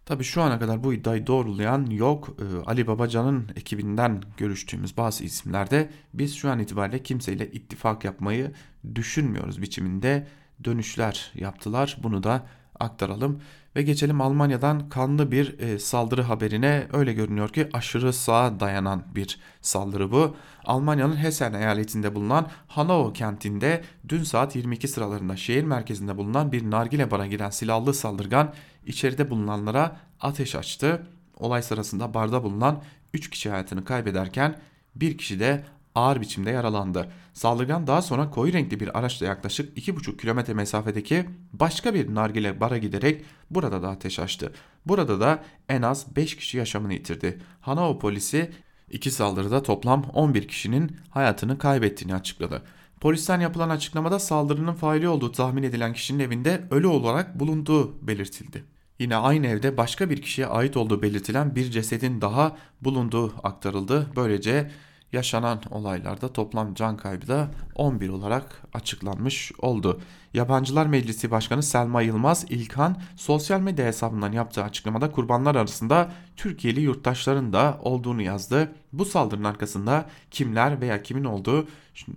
Tabi 0.06 0.24
şu 0.24 0.42
ana 0.42 0.60
kadar 0.60 0.84
bu 0.84 0.94
iddiayı 0.94 1.28
doğrulayan 1.28 1.86
yok. 1.86 2.38
Ee, 2.40 2.66
Ali 2.66 2.88
Babacan'ın 2.88 3.48
ekibinden 3.56 4.24
görüştüğümüz 4.38 4.98
bazı 4.98 5.24
isimlerde 5.24 5.90
biz 6.14 6.36
şu 6.36 6.50
an 6.50 6.60
itibariyle 6.60 7.04
kimseyle 7.04 7.52
ittifak 7.52 8.06
yapmayı 8.06 8.52
düşünmüyoruz 8.96 9.62
biçiminde 9.62 10.28
dönüşler 10.64 11.32
yaptılar. 11.36 11.98
Bunu 12.04 12.24
da 12.24 12.48
aktaralım. 12.80 13.42
Ve 13.76 13.82
geçelim 13.82 14.22
Almanya'dan 14.22 14.90
kanlı 14.90 15.32
bir 15.32 15.60
e, 15.60 15.80
saldırı 15.80 16.22
haberine. 16.22 16.88
Öyle 16.94 17.14
görünüyor 17.14 17.50
ki 17.50 17.70
aşırı 17.74 18.14
sağa 18.14 18.60
dayanan 18.60 19.04
bir 19.16 19.40
saldırı 19.62 20.12
bu. 20.12 20.36
Almanya'nın 20.66 21.16
Hessen 21.16 21.54
eyaletinde 21.54 22.16
bulunan 22.16 22.48
Hanau 22.68 23.14
kentinde 23.14 23.84
dün 24.10 24.24
saat 24.24 24.56
22 24.56 24.88
sıralarında 24.88 25.36
şehir 25.36 25.64
merkezinde 25.64 26.18
bulunan 26.18 26.52
bir 26.52 26.72
nargile 26.72 27.12
bara 27.12 27.28
giren 27.28 27.50
silahlı 27.50 27.94
saldırgan 27.94 28.54
içeride 28.86 29.30
bulunanlara 29.30 29.98
ateş 30.20 30.56
açtı. 30.56 31.08
Olay 31.38 31.62
sırasında 31.62 32.14
barda 32.14 32.44
bulunan 32.44 32.84
3 33.14 33.30
kişi 33.30 33.50
hayatını 33.50 33.86
kaybederken 33.86 34.60
bir 34.96 35.18
kişi 35.18 35.40
de 35.40 35.64
ağır 35.96 36.22
biçimde 36.22 36.50
yaralandı. 36.50 37.12
Saldırgan 37.34 37.88
daha 37.88 38.02
sonra 38.02 38.30
koyu 38.30 38.54
renkli 38.54 38.80
bir 38.80 39.00
araçla 39.00 39.26
yaklaşık 39.26 39.78
2,5 39.78 40.18
kilometre 40.18 40.54
mesafedeki 40.54 41.26
başka 41.54 41.94
bir 41.94 42.16
nargile 42.16 42.60
bara 42.60 42.78
giderek 42.78 43.26
burada 43.50 43.82
da 43.82 43.90
ateş 43.90 44.20
açtı. 44.20 44.54
Burada 44.86 45.20
da 45.20 45.44
en 45.70 45.82
az 45.82 46.16
5 46.16 46.36
kişi 46.36 46.58
yaşamını 46.58 46.94
yitirdi. 46.94 47.40
Hanau 47.62 48.00
polisi 48.00 48.52
iki 48.90 49.12
saldırıda 49.12 49.64
toplam 49.64 50.04
11 50.14 50.48
kişinin 50.48 50.98
hayatını 51.10 51.58
kaybettiğini 51.58 52.16
açıkladı. 52.16 52.62
Polisten 53.02 53.40
yapılan 53.40 53.70
açıklamada 53.70 54.20
saldırının 54.20 54.74
faili 54.74 55.08
olduğu 55.08 55.32
tahmin 55.32 55.64
edilen 55.64 55.94
kişinin 55.94 56.20
evinde 56.20 56.62
ölü 56.72 56.88
olarak 56.88 57.40
bulunduğu 57.40 58.08
belirtildi. 58.08 58.64
Yine 59.00 59.16
aynı 59.16 59.48
evde 59.48 59.78
başka 59.78 60.10
bir 60.10 60.22
kişiye 60.22 60.48
ait 60.48 60.78
olduğu 60.78 61.02
belirtilen 61.02 61.56
bir 61.56 61.72
cesedin 61.72 62.22
daha 62.22 62.58
bulunduğu 62.82 63.34
aktarıldı. 63.44 64.08
Böylece 64.16 64.72
yaşanan 65.14 65.62
olaylarda 65.70 66.34
toplam 66.34 66.74
can 66.74 66.98
kaybı 66.98 67.28
da 67.28 67.52
11 67.76 68.10
olarak 68.10 68.62
açıklanmış 68.74 69.52
oldu. 69.60 70.02
Yabancılar 70.34 70.86
Meclisi 70.86 71.32
Başkanı 71.32 71.64
Selma 71.64 72.02
Yılmaz 72.02 72.46
İlkan 72.50 72.98
sosyal 73.16 73.60
medya 73.60 73.86
hesabından 73.86 74.32
yaptığı 74.32 74.64
açıklamada 74.64 75.12
kurbanlar 75.12 75.56
arasında 75.56 76.12
Türkiye'li 76.38 76.82
yurttaşların 76.82 77.54
da 77.54 77.80
olduğunu 77.82 78.22
yazdı. 78.22 78.72
Bu 78.94 79.06
saldırının 79.06 79.44
arkasında 79.44 80.06
kimler 80.32 80.82
veya 80.82 81.04
kimin 81.04 81.24
olduğu 81.24 81.68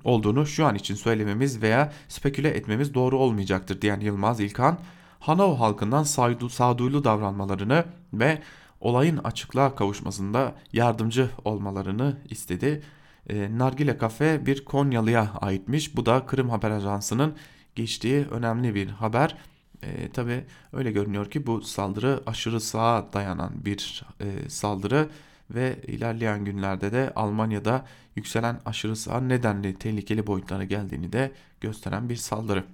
olduğunu 0.05 0.47
şu 0.47 0.67
an 0.67 0.75
için 0.75 0.95
söylememiz 0.95 1.63
veya 1.63 1.93
speküle 2.09 2.49
etmemiz 2.49 2.95
doğru 2.95 3.19
olmayacaktır 3.19 3.81
diyen 3.81 4.01
Yılmaz 4.01 4.41
İlkan, 4.41 4.79
Hanov 5.21 5.57
halkından 5.57 6.03
sağduyulu 6.49 7.05
davranmalarını 7.05 7.85
ve 8.13 8.43
olayın 8.81 9.17
açıklığa 9.17 9.75
kavuşmasında 9.75 10.55
yardımcı 10.73 11.31
olmalarını 11.45 12.17
istedi. 12.31 12.83
E, 13.29 13.59
Nargile 13.59 13.99
Kafe 13.99 14.47
bir 14.47 14.65
Konyalı'ya 14.65 15.31
aitmiş. 15.41 15.97
Bu 15.97 16.07
da 16.07 16.27
Kırım 16.27 16.51
Haber 16.51 16.71
Ajansı'nın 16.71 17.35
geçtiği 17.75 18.25
önemli 18.25 18.75
bir 18.75 18.89
haber. 18.89 19.37
E, 19.83 20.11
Tabi 20.11 20.45
öyle 20.73 20.93
görünüyor 20.93 21.31
ki 21.31 21.47
bu 21.47 21.63
saldırı 21.63 22.23
aşırı 22.27 22.61
sağa 22.61 23.09
dayanan 23.13 23.53
bir 23.65 24.05
e, 24.21 24.49
saldırı 24.49 25.09
ve 25.51 25.77
ilerleyen 25.87 26.45
günlerde 26.45 26.93
de 26.93 27.13
Almanya'da 27.17 27.85
yükselen 28.17 28.61
aşırı 28.65 28.97
sağ 28.97 29.21
nedenli 29.21 29.75
tehlikeli 29.79 30.27
boyutlara 30.27 30.65
geldiğini 30.65 31.13
de 31.13 31.33
gösteren 31.61 32.09
bir 32.09 32.17
saldırı. 32.17 32.65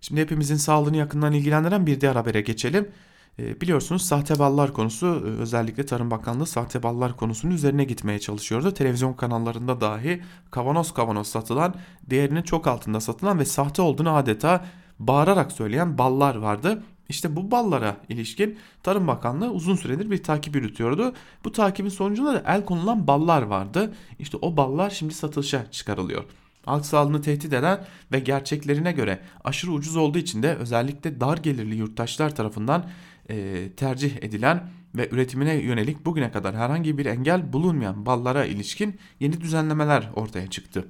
Şimdi 0.00 0.20
hepimizin 0.20 0.56
sağlığını 0.56 0.96
yakından 0.96 1.32
ilgilendiren 1.32 1.86
bir 1.86 2.00
diğer 2.00 2.16
habere 2.16 2.40
geçelim. 2.40 2.88
E, 3.38 3.60
biliyorsunuz 3.60 4.02
sahte 4.02 4.38
ballar 4.38 4.72
konusu 4.72 5.06
e, 5.06 5.40
özellikle 5.40 5.86
Tarım 5.86 6.10
Bakanlığı 6.10 6.46
sahte 6.46 6.82
ballar 6.82 7.16
konusunun 7.16 7.52
üzerine 7.54 7.84
gitmeye 7.84 8.18
çalışıyordu. 8.18 8.74
Televizyon 8.74 9.12
kanallarında 9.12 9.80
dahi 9.80 10.22
kavanoz 10.50 10.94
kavanoz 10.94 11.26
satılan 11.26 11.74
değerinin 12.02 12.42
çok 12.42 12.66
altında 12.66 13.00
satılan 13.00 13.38
ve 13.38 13.44
sahte 13.44 13.82
olduğunu 13.82 14.14
adeta 14.14 14.64
bağırarak 14.98 15.52
söyleyen 15.52 15.98
ballar 15.98 16.36
vardı. 16.36 16.82
İşte 17.08 17.36
bu 17.36 17.50
ballara 17.50 17.96
ilişkin 18.08 18.58
Tarım 18.82 19.06
Bakanlığı 19.06 19.50
uzun 19.50 19.76
süredir 19.76 20.10
bir 20.10 20.22
takip 20.22 20.54
yürütüyordu. 20.54 21.12
Bu 21.44 21.52
takibin 21.52 21.88
sonucunda 21.88 22.34
da 22.34 22.42
el 22.46 22.64
konulan 22.64 23.06
ballar 23.06 23.42
vardı. 23.42 23.94
İşte 24.18 24.36
o 24.42 24.56
ballar 24.56 24.90
şimdi 24.90 25.14
satışa 25.14 25.70
çıkarılıyor. 25.70 26.24
Halk 26.64 26.86
sağlığını 26.86 27.22
tehdit 27.22 27.52
eden 27.52 27.84
ve 28.12 28.18
gerçeklerine 28.18 28.92
göre 28.92 29.20
aşırı 29.44 29.72
ucuz 29.72 29.96
olduğu 29.96 30.18
için 30.18 30.42
de 30.42 30.54
özellikle 30.54 31.20
dar 31.20 31.36
gelirli 31.36 31.74
yurttaşlar 31.74 32.34
tarafından 32.34 32.84
e, 33.30 33.68
tercih 33.76 34.16
edilen 34.22 34.68
ve 34.94 35.08
üretimine 35.10 35.54
yönelik 35.54 36.06
bugüne 36.06 36.32
kadar 36.32 36.56
herhangi 36.56 36.98
bir 36.98 37.06
engel 37.06 37.52
bulunmayan 37.52 38.06
ballara 38.06 38.44
ilişkin 38.44 38.98
yeni 39.20 39.40
düzenlemeler 39.40 40.10
ortaya 40.16 40.50
çıktı. 40.50 40.88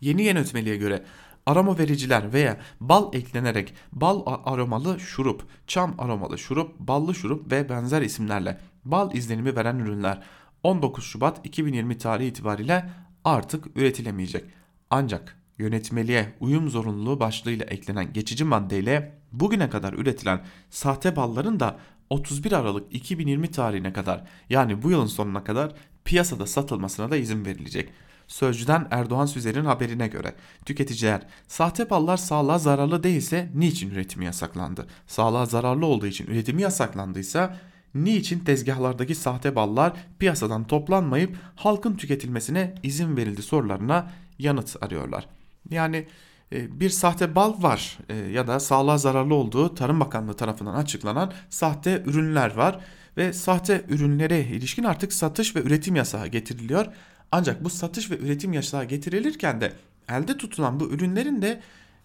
Yeni 0.00 0.22
yönetmeliğe 0.22 0.76
göre 0.76 1.04
aroma 1.46 1.78
vericiler 1.78 2.32
veya 2.32 2.60
bal 2.80 3.14
eklenerek 3.14 3.74
bal 3.92 4.22
aromalı 4.26 5.00
şurup, 5.00 5.44
çam 5.66 5.94
aromalı 5.98 6.38
şurup, 6.38 6.78
ballı 6.78 7.14
şurup 7.14 7.52
ve 7.52 7.68
benzer 7.68 8.02
isimlerle 8.02 8.60
bal 8.84 9.14
izlenimi 9.14 9.56
veren 9.56 9.78
ürünler 9.78 10.22
19 10.62 11.04
Şubat 11.04 11.46
2020 11.46 11.98
tarihi 11.98 12.28
itibariyle 12.28 12.90
artık 13.24 13.76
üretilemeyecek. 13.76 14.44
Ancak 14.90 15.36
yönetmeliğe 15.58 16.34
uyum 16.40 16.70
zorunluluğu 16.70 17.20
başlığıyla 17.20 17.66
eklenen 17.66 18.12
geçici 18.12 18.44
maddeyle 18.44 19.21
bugüne 19.32 19.70
kadar 19.70 19.92
üretilen 19.92 20.40
sahte 20.70 21.16
balların 21.16 21.60
da 21.60 21.78
31 22.10 22.52
Aralık 22.52 22.94
2020 22.94 23.50
tarihine 23.50 23.92
kadar 23.92 24.24
yani 24.50 24.82
bu 24.82 24.90
yılın 24.90 25.06
sonuna 25.06 25.44
kadar 25.44 25.72
piyasada 26.04 26.46
satılmasına 26.46 27.10
da 27.10 27.16
izin 27.16 27.44
verilecek. 27.44 27.88
Sözcüden 28.28 28.88
Erdoğan 28.90 29.26
Süzer'in 29.26 29.64
haberine 29.64 30.08
göre 30.08 30.34
tüketiciler 30.64 31.22
sahte 31.48 31.90
ballar 31.90 32.16
sağlığa 32.16 32.58
zararlı 32.58 33.02
değilse 33.02 33.50
niçin 33.54 33.90
üretimi 33.90 34.24
yasaklandı? 34.24 34.86
Sağlığa 35.06 35.46
zararlı 35.46 35.86
olduğu 35.86 36.06
için 36.06 36.26
üretimi 36.26 36.62
yasaklandıysa 36.62 37.56
niçin 37.94 38.38
tezgahlardaki 38.38 39.14
sahte 39.14 39.56
ballar 39.56 39.92
piyasadan 40.18 40.66
toplanmayıp 40.66 41.36
halkın 41.56 41.96
tüketilmesine 41.96 42.74
izin 42.82 43.16
verildi 43.16 43.42
sorularına 43.42 44.10
yanıt 44.38 44.76
arıyorlar. 44.82 45.28
Yani 45.70 46.06
bir 46.52 46.90
sahte 46.90 47.34
bal 47.34 47.62
var 47.62 47.98
e, 48.08 48.14
ya 48.16 48.46
da 48.46 48.60
sağlığa 48.60 48.98
zararlı 48.98 49.34
olduğu 49.34 49.74
Tarım 49.74 50.00
Bakanlığı 50.00 50.34
tarafından 50.34 50.74
açıklanan 50.74 51.32
sahte 51.50 52.02
ürünler 52.06 52.54
var 52.56 52.80
ve 53.16 53.32
sahte 53.32 53.84
ürünlere 53.88 54.40
ilişkin 54.40 54.84
artık 54.84 55.12
satış 55.12 55.56
ve 55.56 55.62
üretim 55.62 55.96
yasağı 55.96 56.26
getiriliyor. 56.26 56.86
Ancak 57.32 57.64
bu 57.64 57.70
satış 57.70 58.10
ve 58.10 58.18
üretim 58.18 58.52
yasağı 58.52 58.84
getirilirken 58.84 59.60
de 59.60 59.72
elde 60.08 60.36
tutulan 60.36 60.80
bu 60.80 60.84
ürünlerin 60.84 61.42
de 61.42 61.60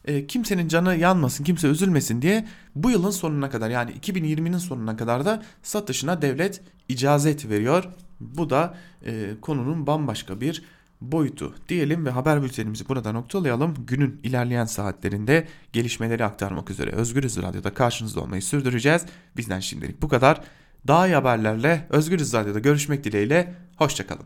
e, 0.05 0.27
kimsenin 0.27 0.67
canı 0.67 0.95
yanmasın, 0.95 1.43
kimse 1.43 1.67
üzülmesin 1.67 2.21
diye 2.21 2.47
bu 2.75 2.89
yılın 2.91 3.11
sonuna 3.11 3.49
kadar 3.49 3.69
yani 3.69 3.91
2020'nin 3.91 4.57
sonuna 4.57 4.97
kadar 4.97 5.25
da 5.25 5.43
satışına 5.63 6.21
devlet 6.21 6.61
icazet 6.89 7.49
veriyor. 7.49 7.83
Bu 8.19 8.49
da 8.49 8.75
e, 9.05 9.29
konunun 9.41 9.87
bambaşka 9.87 10.41
bir 10.41 10.63
boyutu 11.01 11.55
diyelim 11.69 12.05
ve 12.05 12.09
haber 12.09 12.43
bültenimizi 12.43 12.89
burada 12.89 13.11
noktalayalım. 13.11 13.73
Günün 13.87 14.19
ilerleyen 14.23 14.65
saatlerinde 14.65 15.47
gelişmeleri 15.73 16.25
aktarmak 16.25 16.69
üzere 16.69 16.91
Özgürüz 16.91 17.37
Radyo'da 17.37 17.73
karşınızda 17.73 18.21
olmayı 18.21 18.41
sürdüreceğiz. 18.41 19.05
Bizden 19.37 19.59
şimdilik 19.59 20.01
bu 20.01 20.07
kadar. 20.07 20.41
Daha 20.87 21.07
iyi 21.07 21.15
haberlerle 21.15 21.87
Özgürüz 21.89 22.33
Radyo'da 22.33 22.59
görüşmek 22.59 23.03
dileğiyle. 23.03 23.53
Hoşçakalın. 23.75 24.25